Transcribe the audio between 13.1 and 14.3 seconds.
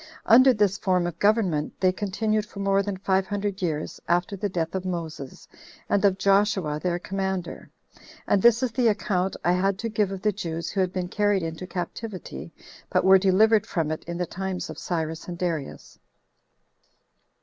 delivered from it in the